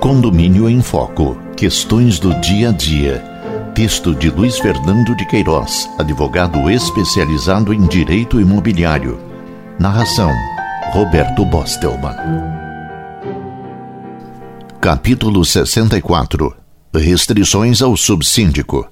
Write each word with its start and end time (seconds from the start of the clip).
Condomínio 0.00 0.68
em 0.68 0.80
Foco. 0.80 1.36
Questões 1.56 2.18
do 2.18 2.34
dia 2.40 2.70
a 2.70 2.72
dia. 2.72 3.22
Texto 3.74 4.14
de 4.14 4.30
Luiz 4.30 4.58
Fernando 4.58 5.14
de 5.14 5.26
Queiroz, 5.26 5.88
advogado 5.98 6.70
especializado 6.70 7.72
em 7.72 7.86
direito 7.86 8.40
imobiliário. 8.40 9.20
Narração: 9.78 10.32
Roberto 10.92 11.44
Bostelman. 11.44 12.16
Capítulo 14.80 15.44
64 15.44 16.56
Restrições 16.94 17.82
ao 17.82 17.96
subsíndico. 17.96 18.88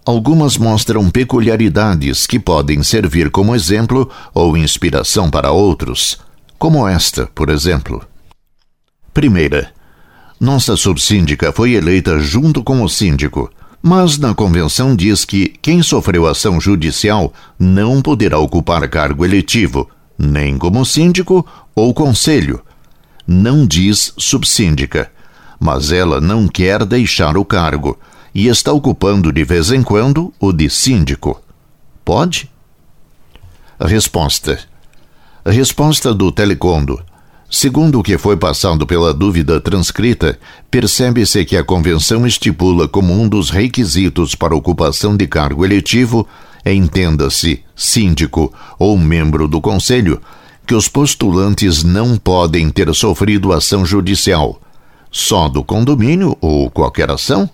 Algumas 0.04 0.56
mostram 0.56 1.08
peculiaridades 1.10 2.26
que 2.26 2.38
podem 2.38 2.82
servir 2.82 3.30
como 3.30 3.54
exemplo 3.54 4.10
ou 4.34 4.56
inspiração 4.56 5.30
para 5.30 5.52
outros 5.52 6.18
como 6.62 6.86
esta, 6.86 7.26
por 7.34 7.50
exemplo. 7.50 8.06
Primeira, 9.12 9.72
nossa 10.38 10.76
subsíndica 10.76 11.50
foi 11.50 11.72
eleita 11.72 12.20
junto 12.20 12.62
com 12.62 12.84
o 12.84 12.88
síndico, 12.88 13.50
mas 13.82 14.16
na 14.16 14.32
convenção 14.32 14.94
diz 14.94 15.24
que 15.24 15.48
quem 15.60 15.82
sofreu 15.82 16.24
ação 16.24 16.60
judicial 16.60 17.32
não 17.58 18.00
poderá 18.00 18.38
ocupar 18.38 18.88
cargo 18.88 19.24
eletivo, 19.24 19.90
nem 20.16 20.56
como 20.56 20.84
síndico 20.84 21.44
ou 21.74 21.92
conselho. 21.92 22.62
Não 23.26 23.66
diz 23.66 24.14
subsíndica, 24.16 25.10
mas 25.62 25.92
ela 25.92 26.20
não 26.20 26.48
quer 26.48 26.84
deixar 26.84 27.36
o 27.36 27.44
cargo 27.44 27.96
e 28.34 28.48
está 28.48 28.72
ocupando 28.72 29.32
de 29.32 29.44
vez 29.44 29.70
em 29.70 29.80
quando 29.80 30.34
o 30.40 30.52
de 30.52 30.68
síndico. 30.68 31.40
Pode? 32.04 32.50
Resposta: 33.78 34.58
Resposta 35.46 36.12
do 36.12 36.32
Telecondo. 36.32 37.00
Segundo 37.48 38.00
o 38.00 38.02
que 38.02 38.18
foi 38.18 38.36
passado 38.36 38.84
pela 38.88 39.14
dúvida 39.14 39.60
transcrita, 39.60 40.36
percebe-se 40.68 41.44
que 41.44 41.56
a 41.56 41.62
convenção 41.62 42.26
estipula 42.26 42.88
como 42.88 43.12
um 43.12 43.28
dos 43.28 43.48
requisitos 43.48 44.34
para 44.34 44.56
ocupação 44.56 45.16
de 45.16 45.28
cargo 45.28 45.64
eletivo, 45.64 46.26
entenda-se 46.66 47.62
síndico 47.76 48.52
ou 48.80 48.98
membro 48.98 49.46
do 49.46 49.60
conselho, 49.60 50.20
que 50.66 50.74
os 50.74 50.88
postulantes 50.88 51.84
não 51.84 52.16
podem 52.16 52.68
ter 52.68 52.92
sofrido 52.94 53.52
ação 53.52 53.84
judicial, 53.84 54.61
só 55.12 55.48
do 55.48 55.62
condomínio 55.62 56.36
ou 56.40 56.68
qualquer 56.68 57.10
ação? 57.10 57.48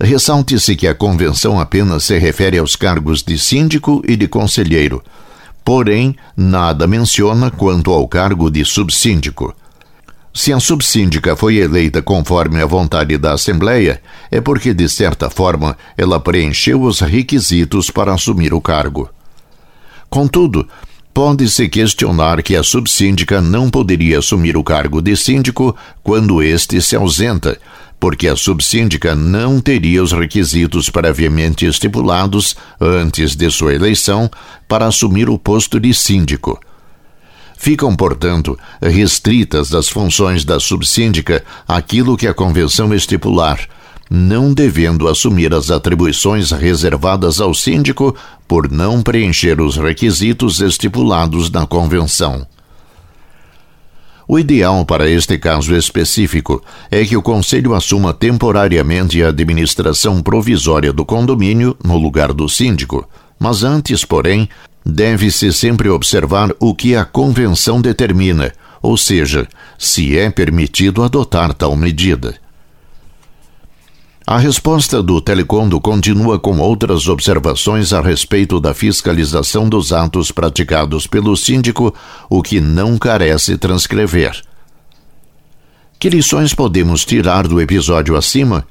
Ressalte-se 0.00 0.76
que 0.76 0.86
a 0.86 0.94
convenção 0.94 1.58
apenas 1.58 2.04
se 2.04 2.18
refere 2.18 2.58
aos 2.58 2.76
cargos 2.76 3.22
de 3.22 3.36
síndico 3.38 4.02
e 4.06 4.14
de 4.14 4.28
conselheiro 4.28 5.02
porém 5.64 6.16
nada 6.36 6.86
menciona 6.86 7.50
quanto 7.50 7.92
ao 7.92 8.06
cargo 8.08 8.50
de 8.50 8.64
subsíndico. 8.64 9.54
Se 10.34 10.52
a 10.52 10.58
subsíndica 10.58 11.36
foi 11.36 11.56
eleita 11.56 12.00
conforme 12.00 12.62
a 12.62 12.66
vontade 12.66 13.18
da 13.18 13.34
Assembleia, 13.34 14.00
é 14.30 14.40
porque, 14.40 14.72
de 14.72 14.88
certa 14.88 15.28
forma, 15.28 15.76
ela 15.96 16.18
preencheu 16.18 16.82
os 16.82 17.00
requisitos 17.00 17.90
para 17.90 18.14
assumir 18.14 18.54
o 18.54 18.60
cargo. 18.60 19.10
Contudo, 20.08 20.66
pode-se 21.14 21.68
questionar 21.68 22.42
que 22.42 22.56
a 22.56 22.62
subsíndica 22.62 23.40
não 23.40 23.68
poderia 23.68 24.18
assumir 24.18 24.56
o 24.56 24.64
cargo 24.64 25.02
de 25.02 25.16
síndico 25.16 25.76
quando 26.02 26.42
este 26.42 26.80
se 26.80 26.96
ausenta, 26.96 27.58
porque 28.00 28.26
a 28.26 28.34
subsíndica 28.34 29.14
não 29.14 29.60
teria 29.60 30.02
os 30.02 30.12
requisitos 30.12 30.90
previamente 30.90 31.66
estipulados 31.66 32.56
antes 32.80 33.36
de 33.36 33.50
sua 33.50 33.74
eleição 33.74 34.30
para 34.66 34.86
assumir 34.86 35.28
o 35.28 35.38
posto 35.38 35.78
de 35.78 35.92
síndico. 35.94 36.58
Ficam, 37.56 37.94
portanto, 37.94 38.58
restritas 38.82 39.70
das 39.70 39.88
funções 39.88 40.44
da 40.44 40.58
subsíndica 40.58 41.44
aquilo 41.68 42.16
que 42.16 42.26
a 42.26 42.34
convenção 42.34 42.92
estipular, 42.92 43.60
não 44.14 44.52
devendo 44.52 45.08
assumir 45.08 45.54
as 45.54 45.70
atribuições 45.70 46.50
reservadas 46.50 47.40
ao 47.40 47.54
síndico 47.54 48.14
por 48.46 48.70
não 48.70 49.00
preencher 49.00 49.58
os 49.58 49.78
requisitos 49.78 50.60
estipulados 50.60 51.50
na 51.50 51.66
convenção. 51.66 52.46
O 54.28 54.38
ideal 54.38 54.84
para 54.84 55.08
este 55.08 55.38
caso 55.38 55.74
específico 55.74 56.62
é 56.90 57.06
que 57.06 57.16
o 57.16 57.22
Conselho 57.22 57.72
assuma 57.72 58.12
temporariamente 58.12 59.22
a 59.22 59.28
administração 59.28 60.20
provisória 60.22 60.92
do 60.92 61.06
condomínio 61.06 61.74
no 61.82 61.96
lugar 61.96 62.34
do 62.34 62.46
síndico, 62.50 63.08
mas 63.38 63.64
antes, 63.64 64.04
porém, 64.04 64.46
deve-se 64.84 65.50
sempre 65.54 65.88
observar 65.88 66.54
o 66.60 66.74
que 66.74 66.94
a 66.94 67.06
Convenção 67.06 67.80
determina, 67.80 68.52
ou 68.82 68.94
seja, 68.98 69.48
se 69.78 70.18
é 70.18 70.28
permitido 70.28 71.02
adotar 71.02 71.54
tal 71.54 71.74
medida. 71.74 72.41
A 74.24 74.38
resposta 74.38 75.02
do 75.02 75.20
Telecondo 75.20 75.80
continua 75.80 76.38
com 76.38 76.58
outras 76.58 77.08
observações 77.08 77.92
a 77.92 78.00
respeito 78.00 78.60
da 78.60 78.72
fiscalização 78.72 79.68
dos 79.68 79.92
atos 79.92 80.30
praticados 80.30 81.08
pelo 81.08 81.36
síndico, 81.36 81.92
o 82.30 82.40
que 82.40 82.60
não 82.60 82.96
carece 82.96 83.58
transcrever. 83.58 84.40
Que 85.98 86.08
lições 86.08 86.54
podemos 86.54 87.04
tirar 87.04 87.48
do 87.48 87.60
episódio 87.60 88.16
acima? 88.16 88.64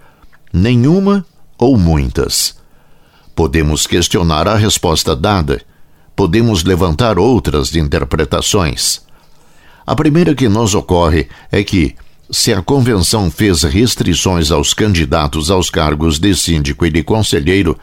Nenhuma 0.53 1.25
ou 1.57 1.77
muitas. 1.77 2.55
Podemos 3.35 3.85
questionar 3.85 4.47
a 4.47 4.55
resposta 4.55 5.15
dada. 5.15 5.61
Podemos 6.15 6.63
levantar 6.63 7.19
outras 7.19 7.75
interpretações. 7.75 9.01
A 9.85 9.95
primeira 9.95 10.33
que 10.33 10.47
nos 10.47 10.75
ocorre 10.75 11.27
é 11.51 11.63
que, 11.63 11.95
se 12.31 12.53
a 12.53 12.61
convenção 12.61 13.29
fez 13.29 13.63
restrições 13.63 14.51
aos 14.51 14.73
candidatos 14.73 15.51
aos 15.51 15.69
cargos 15.69 16.17
de 16.17 16.33
síndico 16.33 16.85
e 16.85 16.89
de 16.89 17.03
conselheiro, 17.03 17.77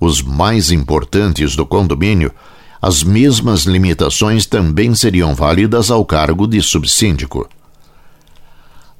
os 0.00 0.22
mais 0.22 0.70
importantes 0.70 1.54
do 1.54 1.66
condomínio, 1.66 2.32
as 2.80 3.02
mesmas 3.04 3.64
limitações 3.64 4.46
também 4.46 4.94
seriam 4.94 5.34
válidas 5.34 5.90
ao 5.90 6.04
cargo 6.06 6.46
de 6.46 6.60
subsíndico. 6.62 7.48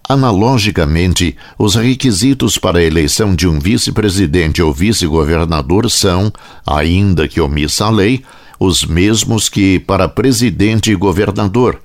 Analogicamente, 0.07 1.37
os 1.59 1.75
requisitos 1.75 2.59
para 2.59 2.79
a 2.79 2.85
eleição 2.85 3.35
de 3.35 3.49
um 3.49 3.59
vice-presidente 3.59 4.61
ou 4.61 4.75
vice-governador 4.75 5.91
são, 5.91 6.31
ainda 6.67 7.27
que 7.27 7.41
omissa 7.41 7.87
a 7.87 7.91
lei, 7.91 8.23
os 8.61 8.85
mesmos 8.85 9.49
que 9.49 9.81
para 9.81 10.09
presidente 10.09 10.91
e 10.93 10.95
governador, 10.95 11.81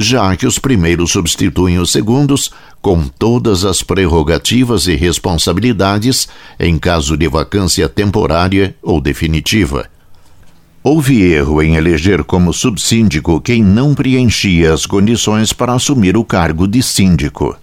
já 0.00 0.36
que 0.36 0.46
os 0.46 0.58
primeiros 0.58 1.12
substituem 1.12 1.78
os 1.78 1.92
segundos 1.92 2.50
com 2.80 3.06
todas 3.06 3.64
as 3.64 3.82
prerrogativas 3.82 4.86
e 4.86 4.96
responsabilidades 4.96 6.28
em 6.58 6.78
caso 6.78 7.16
de 7.16 7.28
vacância 7.28 7.88
temporária 7.88 8.74
ou 8.82 9.00
definitiva. 9.00 9.88
Houve 10.82 11.20
erro 11.20 11.60
em 11.60 11.76
eleger 11.76 12.24
como 12.24 12.54
subsíndico 12.54 13.38
quem 13.38 13.62
não 13.62 13.94
preenchia 13.94 14.72
as 14.72 14.86
condições 14.86 15.52
para 15.52 15.74
assumir 15.74 16.16
o 16.16 16.24
cargo 16.24 16.66
de 16.66 16.82
síndico. 16.82 17.54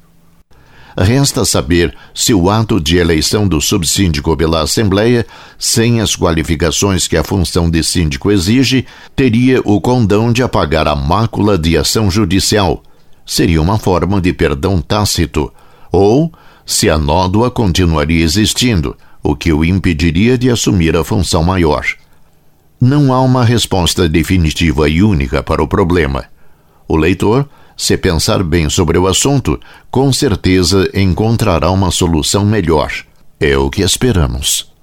Resta 1.00 1.46
saber 1.46 1.96
se 2.12 2.34
o 2.34 2.50
ato 2.50 2.80
de 2.80 2.98
eleição 2.98 3.48
do 3.48 3.62
subsíndico 3.62 4.36
pela 4.36 4.64
Assembleia, 4.64 5.28
sem 5.60 6.02
as 6.02 6.16
qualificações 6.16 7.08
que 7.08 7.16
a 7.16 7.24
função 7.24 7.70
de 7.70 7.84
síndico 7.84 8.32
exige, 8.32 8.84
teria 9.16 9.62
o 9.64 9.80
condão 9.80 10.34
de 10.34 10.42
apagar 10.42 10.88
a 10.88 10.96
mácula 10.96 11.56
de 11.56 11.78
ação 11.78 12.10
judicial. 12.10 12.82
Seria 13.24 13.62
uma 13.62 13.78
forma 13.78 14.20
de 14.20 14.34
perdão 14.34 14.82
tácito. 14.82 15.54
Ou 15.92 16.32
se 16.66 16.90
a 16.90 16.98
nódoa 16.98 17.52
continuaria 17.52 18.24
existindo, 18.24 18.98
o 19.22 19.36
que 19.36 19.54
o 19.54 19.64
impediria 19.64 20.36
de 20.36 20.50
assumir 20.50 20.98
a 20.98 21.04
função 21.04 21.44
maior. 21.44 21.86
Não 22.82 23.14
há 23.14 23.22
uma 23.22 23.46
resposta 23.46 24.10
definitiva 24.10 24.90
e 24.90 25.04
única 25.04 25.44
para 25.44 25.62
o 25.62 25.68
problema. 25.68 26.26
O 26.88 26.96
leitor 26.96 27.48
se 27.78 27.96
pensar 27.96 28.44
bem 28.44 28.70
sobre 28.70 28.98
o 28.98 29.06
assunto, 29.06 29.60
com 29.92 30.12
certeza 30.12 30.90
encontrará 30.94 31.70
uma 31.70 31.92
solução 31.92 32.44
melhor. 32.44 32.92
É 33.40 33.56
o 33.56 33.70
que 33.70 33.84
esperamos. 33.84 34.76